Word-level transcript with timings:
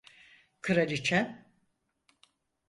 Kraliçem… 0.61 1.45